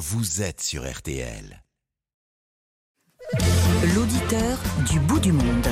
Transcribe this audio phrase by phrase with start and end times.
[0.00, 1.62] vous êtes sur RTL.
[3.94, 4.56] L'auditeur
[4.90, 5.68] du bout du monde.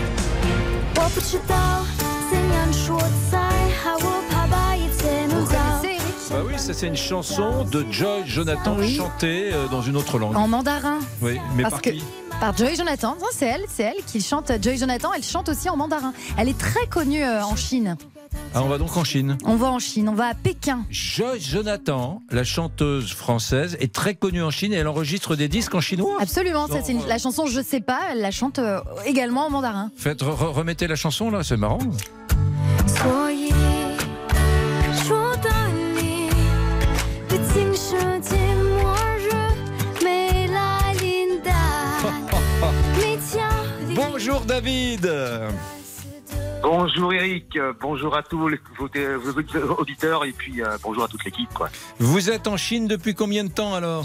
[6.31, 8.95] Bah oui, ça c'est une chanson de Joy Jonathan Oui.
[8.97, 10.37] chantée euh, dans une autre langue.
[10.37, 10.99] En mandarin.
[11.23, 12.05] Oui, mais Parce par que- qui
[12.39, 13.17] Par Joy Jonathan.
[13.33, 14.53] C'est elle, c'est elle qui chante.
[14.63, 16.13] Joy Jonathan, elle chante aussi en mandarin.
[16.37, 17.97] Elle est très connue euh, en Chine.
[18.56, 19.38] Ah, on va donc en Chine.
[19.46, 20.86] On va en Chine, on va à Pékin.
[20.92, 25.74] Joy Jonathan, la chanteuse française, est très connue en Chine et elle enregistre des disques
[25.74, 26.18] en chinois.
[26.20, 28.80] Absolument, ça Non, c'est une- euh, la chanson Je sais pas, elle la chante euh,
[29.06, 29.90] également en mandarin.
[29.98, 31.80] Faites, re- re- remettez la chanson là, c'est marrant.
[32.86, 33.50] 所以
[35.04, 35.50] 说的
[35.96, 36.30] 你，
[37.28, 41.52] 毕竟世界末日没来临的，
[42.98, 43.50] 你家
[43.88, 45.08] 里 Bonjour David
[46.71, 48.59] Bonjour Eric, bonjour à tous les
[49.79, 51.49] auditeurs et puis euh, bonjour à toute l'équipe.
[51.99, 54.05] Vous êtes en Chine depuis combien de temps alors?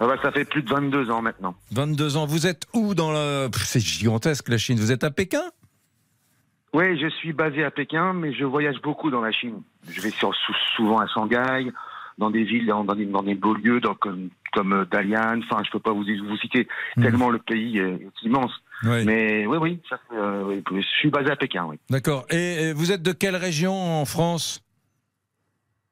[0.00, 1.54] Ah bah, ça fait plus de 22 ans maintenant.
[1.72, 2.24] 22 ans.
[2.24, 3.50] Vous êtes où dans la...
[3.50, 4.78] Pff, C'est gigantesque la Chine.
[4.78, 5.42] Vous êtes à Pékin?
[6.72, 9.60] Oui, je suis basé à Pékin, mais je voyage beaucoup dans la Chine.
[9.90, 10.32] Je vais sur,
[10.74, 11.70] souvent à Shanghai,
[12.16, 15.40] dans des villes, dans, des, dans des beaux lieux, dans, comme, comme euh, Dalian.
[15.50, 17.02] Enfin, je peux pas vous, vous citer Mhm.
[17.04, 18.52] tellement le pays est, est immense.
[18.84, 19.04] Oui.
[19.04, 21.64] Mais oui, oui, ça, fait, euh, oui, je suis basé à Pékin.
[21.68, 21.78] Oui.
[21.90, 22.26] D'accord.
[22.30, 24.62] Et vous êtes de quelle région en France?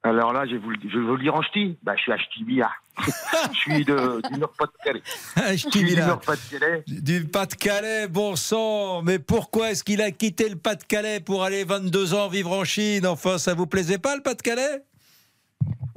[0.03, 1.77] Alors là, je vais vous, le- je vais vous le dire en ch'ti.
[1.81, 2.69] Bah, je suis à Ch'tibia.
[3.53, 5.01] je suis de, du Nord-Pas-de-Calais.
[5.35, 5.95] Ah, je suis du.
[5.95, 6.83] Nord-Pas-de-Calais.
[6.87, 12.13] Du Pas-de-Calais, bon sang Mais pourquoi est-ce qu'il a quitté le Pas-de-Calais pour aller 22
[12.13, 13.07] ans vivre en Chine?
[13.07, 14.83] Enfin, ça vous plaisait pas le Pas-de-Calais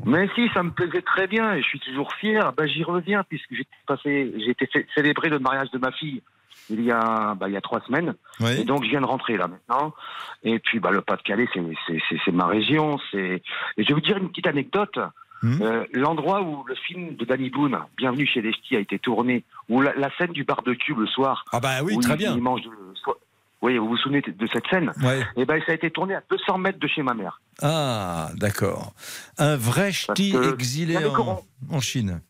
[0.06, 2.52] Mais si, ça me plaisait très bien et je suis toujours fier.
[2.56, 6.22] Bah, j'y reviens puisque j'ai passé, j'ai été célébré le mariage de ma fille
[6.70, 8.14] il y a, bah, il y a trois semaines.
[8.60, 9.94] Et donc, je viens de rentrer là maintenant.
[10.42, 12.98] Et puis, bah, le Pas-de-Calais, c'est, c'est, c'est, ma région.
[13.10, 13.42] C'est...
[13.76, 14.98] Et je vais vous dire une petite anecdote.
[15.42, 15.62] Mhm.
[15.62, 19.44] Euh, l'endroit où le film de Danny Boone, Bienvenue chez les Ch'tis, a été tourné,
[19.68, 22.34] où la, la scène du barbecue le soir, Ah bah oui, où très il- bien.
[22.34, 22.70] il mange de-
[23.04, 23.16] so-
[23.62, 24.92] oui, vous vous souvenez de cette scène?
[25.02, 25.20] Ouais.
[25.36, 27.40] Et ben, ça a été tourné à 200 mètres de chez ma mère.
[27.62, 28.92] Ah, d'accord.
[29.38, 30.96] Un vrai ch'ti que exilé
[31.70, 32.20] en Chine.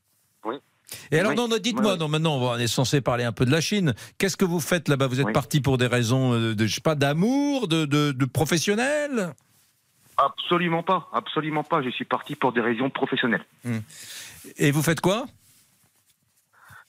[1.10, 1.60] Et alors, Oui.
[1.60, 2.08] dites-moi, Oui.
[2.08, 3.94] maintenant, on est censé parler un peu de la Chine.
[4.18, 5.06] Qu'est-ce que vous faites là-bas?
[5.06, 5.32] Vous êtes Oui.
[5.32, 9.34] parti pour des raisons, euh, de, je sais pas, d'amour, de, de, de professionnel?
[10.16, 11.82] Absolument pas, absolument pas.
[11.82, 13.44] Je suis parti pour des raisons professionnelles.
[14.56, 15.26] Et vous faites quoi?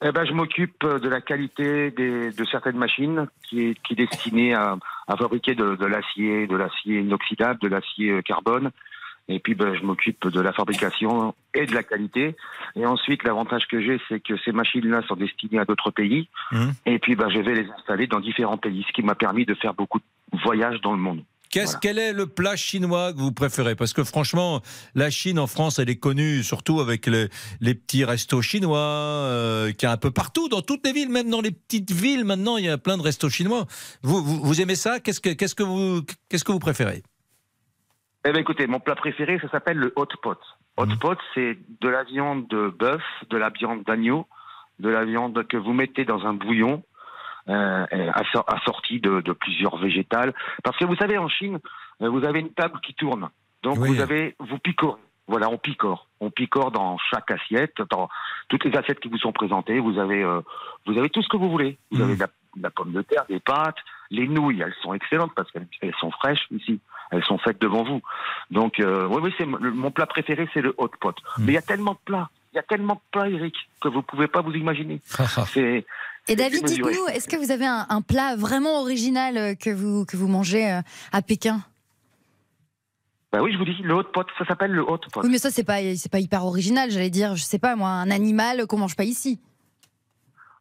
[0.03, 4.07] Eh ben, je m'occupe de la qualité des, de certaines machines qui est, qui est
[4.07, 4.77] destinée à,
[5.07, 8.71] à fabriquer de, de l'acier, de l'acier inoxydable, de l'acier euh, carbone.
[9.29, 12.35] Et puis, ben, je m'occupe de la fabrication et de la qualité.
[12.75, 16.27] Et ensuite, l'avantage que j'ai, c'est que ces machines-là sont destinées à d'autres pays.
[16.51, 16.73] Mhm.
[16.87, 19.53] Et puis, ben, je vais les installer dans différents pays, ce qui m'a permis de
[19.53, 21.23] faire beaucoup de voyages dans le monde.
[21.53, 21.79] Voilà.
[21.81, 23.75] Quel est le plat chinois que vous préférez?
[23.75, 24.61] Parce que franchement,
[24.93, 27.27] la Chine en France, elle est connue surtout avec les,
[27.59, 31.09] les petits restos chinois, euh, qu'il y a un peu partout, dans toutes les villes,
[31.09, 33.65] même dans les petites villes, maintenant, il y a plein de restos chinois.
[34.03, 34.99] Vous, vous, vous aimez ça?
[34.99, 37.01] Qu'est-ce que, qu'est-ce, que vous, qu'est-ce que vous préférez?
[38.25, 40.37] Eh bien, écoutez, mon plat préféré, ça s'appelle le hot pot.
[40.77, 40.97] Hot Mhm.
[40.99, 44.27] pot, c'est de la viande de bœuf, de la viande d'agneau,
[44.79, 46.83] de la viande que vous mettez dans un bouillon,
[47.47, 50.33] euh, assor- assorti de, de plusieurs végétales.
[50.63, 51.59] Parce que vous savez, en Chine,
[52.01, 53.29] euh, vous avez une table qui tourne.
[53.63, 53.89] Donc, Oui.
[53.95, 54.99] vous avez, vous picorez.
[55.27, 56.07] Voilà, on picore.
[56.21, 58.09] On picore dans chaque assiette, dans
[58.47, 59.79] toutes les assiettes qui vous sont présentées.
[59.79, 60.41] Vous avez, euh,
[60.87, 61.77] vous avez tout ce que vous voulez.
[61.91, 62.03] Vous Mhm.
[62.03, 63.77] avez de la, de la pomme de terre, des pâtes,
[64.09, 64.61] les nouilles.
[64.61, 66.79] Elles sont excellentes parce qu'elles elles sont fraîches ici.
[67.11, 68.01] Elles sont faites devant vous.
[68.51, 71.15] Donc, euh, oui, oui, c'est mon- plat préféré, c'est le hot pot.
[71.37, 71.45] Mhm.
[71.45, 73.87] Mais il y a tellement de plats, il y a tellement de plats, Eric, que
[73.87, 75.01] vous pouvez pas vous imaginer.
[75.53, 75.85] C'est
[76.27, 80.05] Et David, dites-nous, est-ce que vous avez un, un plat vraiment original euh, que vous,
[80.05, 81.61] que vous mangez euh, à Pékin?
[83.31, 85.21] Bah oui, je vous dis, le hot pot, ça s'appelle le hot pot.
[85.23, 87.89] Oui, mais ça, c'est pas, c'est pas hyper original, j'allais dire, je sais pas, moi,
[87.89, 89.39] un animal qu'on mange pas ici.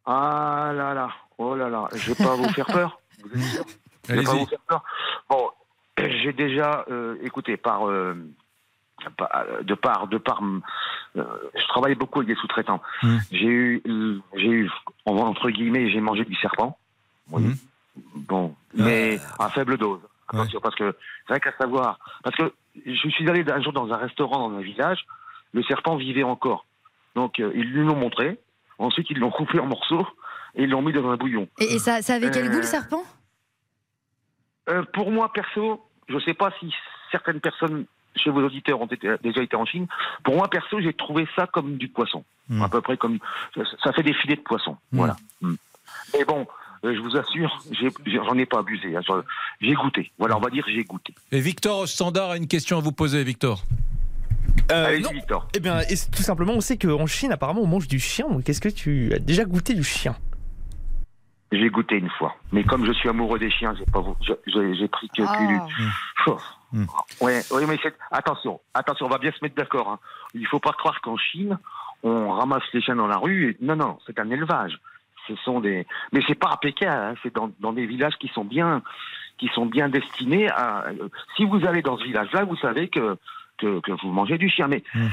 [0.05, 2.99] Ah là là, oh là là, je vais pas vous faire peur.
[3.23, 3.63] Vous êtes sûr
[4.07, 4.83] Je vais pas vous faire peur.
[5.29, 5.49] Bon,
[5.97, 8.15] j'ai déjà, euh, écoutez, par, euh,
[9.17, 10.41] par- de par, de par,
[11.17, 11.23] euh,
[11.55, 12.81] je travaille beaucoup avec des sous-traitants.
[13.03, 13.17] Mm.
[13.31, 14.71] J'ai eu, euh, j'ai eu,
[15.05, 16.77] entre guillemets, j'ai mangé du serpent.
[17.31, 17.41] Oui.
[17.41, 17.55] Mm.
[18.15, 19.99] Bon, mais à faible dose.
[20.31, 20.95] Attention, parce que
[21.27, 22.53] c'est vrai qu'à savoir, parce que
[22.85, 25.05] je suis allé un jour dans un restaurant dans un village,
[25.53, 26.65] le serpent vivait encore.
[27.15, 28.39] Donc euh, ils lui l'ont montré.
[28.77, 30.05] Ensuite ils l'ont coupé en morceaux
[30.55, 31.47] et ils l'ont mis dans un bouillon.
[31.59, 33.03] Et, et ça, ça avait quel Euh, goût, le serpent?
[34.69, 36.71] Euh, pour moi, perso, je ne sais pas si
[37.11, 37.85] certaines personnes
[38.15, 39.87] chez vos auditeurs ont été- déjà été en Chine.
[40.23, 42.23] Pour moi, perso, j'ai trouvé ça comme du poisson.
[42.49, 42.61] Mm.
[42.61, 43.19] À peu près comme.
[43.83, 44.73] Ça, fait des filets de poisson.
[44.91, 44.97] Mm.
[44.97, 45.15] Voilà.
[45.41, 45.53] Mm.
[46.13, 46.47] Mais bon,
[46.83, 47.63] euh, je vous assure,
[48.05, 48.95] j'en ai pas abusé.
[48.95, 49.01] hein.
[49.61, 50.11] J'ai goûté.
[50.17, 51.13] Voilà, on va dire j'ai goûté.
[51.31, 53.63] Et Victor au standard a une question à vous poser, Victor.
[54.71, 55.11] Euh, Allez, non.
[55.11, 55.47] Victor.
[55.55, 55.79] Eh bien,
[56.11, 58.27] tout simplement, on sait qu'en Chine, apparemment, on mange du chien.
[58.29, 60.15] Donc, Est-ce que tu as déjà goûté du chien?
[61.51, 62.35] J'ai goûté une fois.
[62.51, 64.03] Mais comme je suis amoureux des chiens, j'ai pas,
[64.45, 65.45] j'ai j'ai pris que, que Ah.
[65.47, 65.83] du-
[66.27, 66.37] Oh.
[66.71, 66.85] Mm.
[67.21, 69.89] Ouais, ouais, mais c'est- attention, attention, on va bien se mettre d'accord.
[69.89, 69.99] Hein.
[70.35, 71.57] Il faut pas croire qu'en Chine,
[72.03, 73.51] on ramasse les chiens dans la rue.
[73.51, 74.79] et- Non, non, c'est un élevage.
[75.27, 76.91] Ce sont des, mais c'est pas à Pékin.
[76.91, 78.83] hein, C'est dans, dans des villages qui sont bien,
[79.39, 80.85] qui sont bien destinés à.
[81.35, 83.17] Si vous allez dans ce village-là, vous savez que
[83.57, 85.07] que, que vous mangez du chien, mais Mm.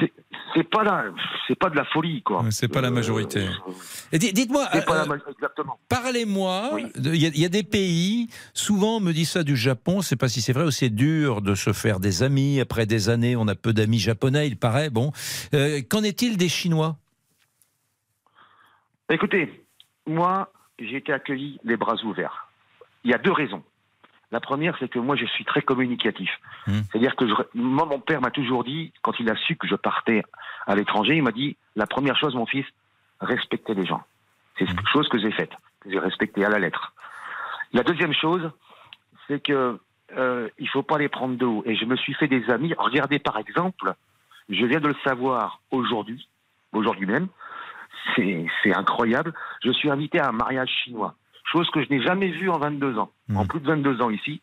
[0.00, 0.12] c'est-
[0.54, 1.04] c'est pas la,
[1.48, 2.44] c'est pas de la folie, quoi.
[2.50, 3.40] C'est pas la majorité.
[3.46, 3.72] Euh,
[4.12, 5.42] Et di- Dites-moi, euh, majorité.
[5.88, 6.70] Parlez-moi.
[6.74, 6.86] Oui.
[6.96, 10.02] Il y, a- il y a des pays, souvent on me dit ça du Japon,
[10.02, 12.60] c'est pas si c'est vrai ou c'est dur de se faire des amis.
[12.60, 14.90] Après des années, on a peu d'amis japonais, il paraît.
[14.90, 15.10] Bon,
[15.54, 16.96] Euh, qu'en est-il des Chinois?
[19.10, 19.64] Écoutez,
[20.06, 22.48] moi, j'ai été accueilli les bras ouverts.
[23.04, 23.62] Il y a deux raisons.
[24.30, 26.28] La première, c'est que moi, je suis très communicatif.
[26.66, 26.80] Hmm.
[26.92, 29.74] C'est-à-dire que je- moi, mon père m'a toujours dit, quand il a su que je
[29.74, 30.22] partais
[30.68, 32.66] à l'étranger, il m'a dit la première chose, mon fils,
[33.20, 34.02] respectez les gens.
[34.58, 34.74] C'est Hmm.
[34.76, 35.50] quelque chose que j'ai faite,
[35.80, 36.92] que j'ai respecté à la lettre.
[37.72, 38.50] La deuxième chose,
[39.26, 39.78] c'est que
[40.16, 41.62] euh, il faut pas les prendre de haut.
[41.66, 42.72] Et je me suis fait des amis.
[42.78, 43.92] Regardez, par exemple,
[44.48, 46.28] je viens de le savoir aujourd'hui,
[46.72, 47.28] aujourd'hui même.
[48.16, 49.34] C'est incroyable.
[49.62, 52.98] Je suis invité à un mariage chinois, chose que je n'ai jamais vue en 22
[52.98, 53.36] ans, Mhm.
[53.36, 54.40] en plus de 22 ans ici.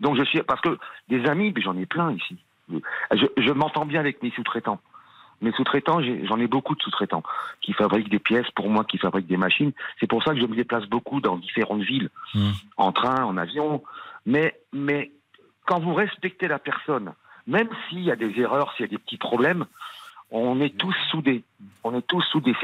[0.00, 0.78] Donc je suis parce que
[1.08, 2.36] des amis, j'en ai plein ici.
[2.70, 4.80] Je, je m'entends bien avec mes sous-traitants.
[5.40, 7.22] Mes sous-traitants, j'en ai beaucoup de sous-traitants
[7.60, 9.72] qui fabriquent des pièces pour moi, qui fabriquent des machines.
[10.00, 12.52] C'est pour ça que je me déplace beaucoup dans différentes villes, Mhm.
[12.76, 13.82] en train, en avion.
[14.26, 15.12] Mais, mais
[15.66, 17.12] quand vous respectez la personne,
[17.46, 19.66] même s'il y a des erreurs, s'il y a des petits problèmes,
[20.30, 21.44] on est tous soudés.
[21.84, 22.54] On est tous soudés.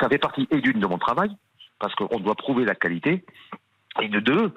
[0.00, 1.30] Ça fait partie et d'une de mon travail,
[1.78, 3.24] parce qu'on doit prouver la qualité,
[4.02, 4.52] et de deux,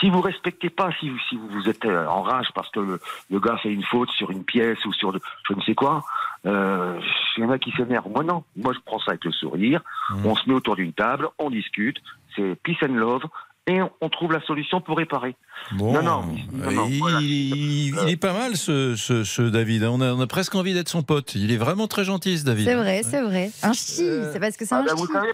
[0.00, 2.80] si vous respectez pas, si vous, si vous vous êtes euh, en rage parce que
[2.80, 5.74] le, le gars fait une faute sur une pièce ou sur de- je ne sais
[5.74, 6.04] quoi,
[6.46, 7.00] euh,
[7.36, 8.08] il y en a qui s'énervent.
[8.10, 9.80] Moi non, moi je prends ça avec le sourire,
[10.10, 10.26] Mhm.
[10.26, 11.96] on se met autour d'une table, on discute,
[12.36, 13.22] c'est peace and love,
[13.66, 15.34] et on, on trouve la solution pour réparer.
[15.72, 16.22] Bon, Non, non,
[16.54, 17.18] non, non, il, voilà.
[17.20, 19.84] il- il est pas mal ce, ce- ce David.
[19.84, 21.34] On a, on a presque envie d'être son pote.
[21.34, 22.66] Il est vraiment très gentil ce David.
[22.66, 23.50] C'est vrai, c'est vrai.
[23.62, 25.32] Un chi, Euh, c'est parce que c'est Ah un vous savez,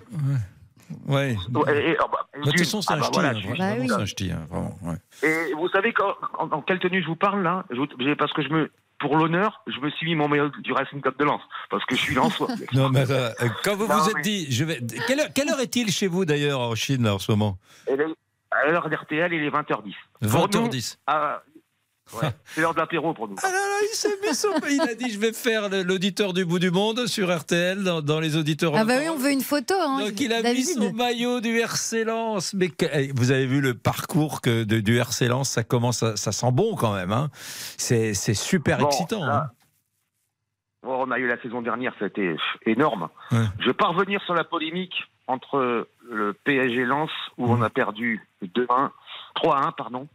[1.07, 1.33] Ouais.
[1.33, 3.55] et- et- ah bah, et De toute d'une, façon, c'est ah un bah, voilà, hein,
[3.59, 3.87] Bah oui.
[3.89, 4.97] c'est un ch'ti, hein, vraiment, ouais.
[5.29, 7.65] Et vous savez quand, en, en quelle tenue je vous parle là?
[7.71, 8.71] Je Parce que je me,
[9.01, 11.95] pour l'honneur, je me suis mis mon maillot du Racing Club de Lens parce que
[11.97, 12.49] je suis lensois.
[12.75, 13.31] Non, mais euh,
[13.63, 14.81] quand vous Non, vous êtes mais- dit, je vais.
[15.07, 17.59] Quelle heure, quelle heure est-il chez vous d'ailleurs en Chine là, en ce moment?
[18.51, 19.95] À l'heure d'RTL, il est 20h10.
[20.31, 20.97] Pour nous, 20h10.
[22.13, 23.37] Ouais, c'est l'heure de l'apéro pour nous.
[23.43, 24.49] Ah là là, il s'est mis son.
[24.71, 28.21] Il a dit, je vais faire l'auditeur du bout du monde sur RTL dans, dans
[28.21, 28.73] les auditeurs.
[28.77, 29.75] Ah bah oui, on veut une photo.
[29.79, 30.59] Hein, Donc il a David.
[30.59, 32.55] mis son maillot du RC Lens.
[32.55, 36.03] Mais que- eh, vous avez vu le parcours que de- du RC Lens, ça commence,
[36.03, 37.13] à- ça sent bon quand même.
[37.13, 37.31] Hein.
[37.35, 39.25] C'est c'est super Bon, excitant.
[39.25, 39.51] là, hein.
[40.83, 42.37] bon, on a eu la saison dernière, c'était
[42.67, 43.09] énorme.
[43.33, 43.39] Ouais.
[43.61, 44.95] Je vais pas revenir sur la polémique
[45.27, 47.59] entre le PSG Lens, où Mhm.
[47.59, 48.93] on a perdu 2-1,
[49.37, 50.07] 3-1, pardon,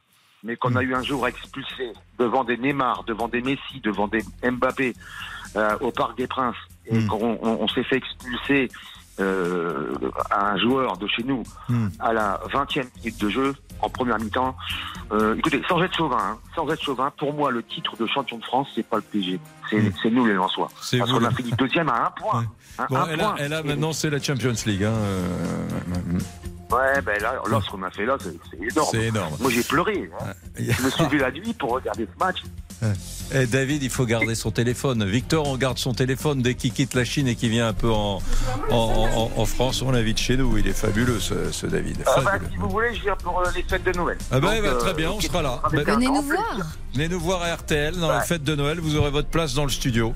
[0.43, 4.23] mais qu'on a eu un jour expulsé devant des Neymar, devant des Messi, devant des
[4.43, 4.93] Mbappé
[5.55, 6.55] euh, au Parc des Princes,
[6.85, 7.07] et Mhm.
[7.07, 8.69] qu'on on, on s'est fait expulser
[9.19, 9.93] euh,
[10.31, 11.91] un joueur de chez nous Mhm.
[11.99, 14.55] à la 20e minute de jeu, en première mi-temps.
[15.11, 18.37] Euh, écoutez, sans être chauvin, hein, sans être chauvin, pour moi, le titre de champion
[18.37, 19.39] de France, c'est pas le PSG,
[19.69, 19.91] c'est Mhm.
[20.01, 20.69] c'est nous les Lensois.
[20.73, 22.39] Parce qu'on a fini deuxième à un point.
[22.41, 22.45] Ouais.
[22.77, 23.35] Un- Bon, un point.
[23.49, 24.85] là, Et- maintenant, c'est la Champions League.
[24.85, 25.27] hein, euh,
[26.71, 28.89] Ouais, ben là, là, ce qu'on a fait là, c'est énorme.
[28.91, 29.33] c'est énorme.
[29.39, 30.09] Moi, j'ai pleuré.
[30.21, 30.33] hein.
[30.57, 32.37] Je me suis levé la nuit pour regarder ce match.
[33.33, 35.03] Et David, il faut garder son téléphone.
[35.03, 37.89] Victor, on garde son téléphone dès qu'il quitte la Chine et qu'il vient un peu
[37.91, 38.21] en,
[38.69, 39.81] en, en- en France.
[39.81, 40.57] On l'invite chez nous.
[40.57, 41.97] Il est fabuleux, ce, ce David.
[42.05, 44.17] Ah, bah, si vous voulez, je viens pour euh, les fêtes de Noël.
[44.31, 45.59] Ah bah, Donc, bah, euh, très bien, on sera là.
[45.63, 46.57] Bah, Venez nous voir.
[46.93, 48.23] Venez nous voir à RTL dans la Ouais.
[48.25, 48.79] fête de Noël.
[48.79, 50.13] Vous aurez votre place dans le studio.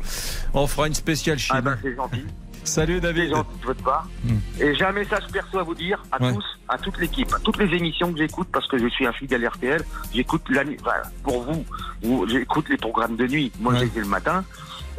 [0.53, 1.55] On fera une spéciale Chine.
[1.57, 2.23] Ah ben, c'est gentil.
[2.63, 3.33] Salut David.
[3.63, 4.07] votre part.
[4.23, 4.37] Hmm.
[4.61, 6.33] Et j'ai un message perso à vous dire, à Ouais.
[6.33, 9.11] tous, à toute l'équipe, à toutes les émissions que j'écoute, parce que je suis un
[9.11, 9.83] fidèle RTL.
[10.13, 11.65] J'écoute la nuit, enfin, pour vous,
[12.01, 13.51] vous- j'écoute les programmes de nuit.
[13.59, 13.89] Moi, Ouais.
[13.93, 14.43] j'ai le matin.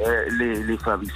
[0.04, 1.09] Euh, les, les Fabi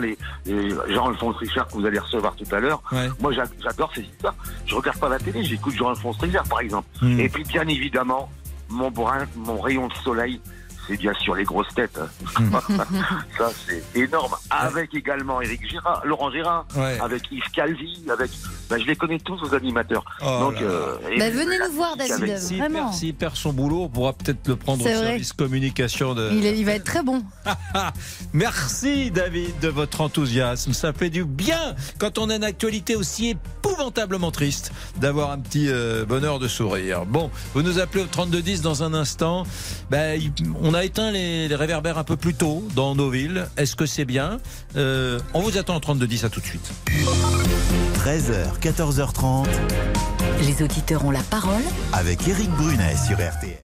[0.00, 2.82] les, les Jean-Alphonse Richard que vous allez recevoir tout à l'heure.
[2.90, 3.08] Ouais.
[3.20, 4.34] Moi, j'a- j'adore ces histoires.
[4.66, 6.88] Je regarde pas la télé, j'écoute Jean-Alphonse Richard, par exemple.
[7.00, 7.20] Hmm.
[7.20, 8.28] Et puis, bien évidemment,
[8.68, 10.40] mon brin, mon rayon de soleil,
[10.86, 11.98] c'est bien sûr les grosses têtes.
[12.38, 12.50] Hmm.
[13.38, 14.34] Ça, c'est énorme.
[14.50, 16.98] Avec également Eric Girard, Laurent Gérard, Ouais.
[17.00, 18.30] avec Yves Calvi, avec.
[18.70, 20.04] ben, je les connais tous, aux animateurs.
[20.22, 22.38] Oh Donc, euh, Bah, venez nous voir, avec- David.
[22.38, 22.84] S'il Vraiment.
[22.90, 24.94] perd, s'il perd son boulot, on pourra peut-être le prendre au vrai.
[24.94, 26.30] service communication de.
[26.32, 27.22] Il, est- il va être très bon.
[28.32, 30.72] Merci David de votre enthousiasme.
[30.72, 35.38] Ça fait du bien quand on a une actualité aussi épouvantable épouvantablement triste d'avoir un
[35.38, 37.06] petit euh, bonheur de sourire.
[37.06, 39.44] Bon, vous nous appelez au 3210 dans un instant.
[39.90, 40.32] Ben, il-
[40.74, 43.46] on a éteint les, les réverbères un peu plus tôt dans nos villes.
[43.56, 44.38] Est-ce que c'est bien?
[44.76, 46.72] Euh, On vous attend au 3210, à tout de suite.
[47.98, 49.46] 13h, 14h30
[50.42, 51.62] Les auditeurs ont la parole
[51.92, 53.63] avec Eric Brunet sur RTL.